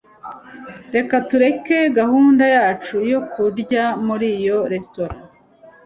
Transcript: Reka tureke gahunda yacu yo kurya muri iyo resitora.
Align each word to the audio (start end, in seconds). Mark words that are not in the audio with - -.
Reka 0.95 1.15
tureke 1.29 1.77
gahunda 1.99 2.43
yacu 2.55 2.95
yo 3.11 3.19
kurya 3.31 3.83
muri 4.05 4.27
iyo 4.39 4.57
resitora. 4.71 5.15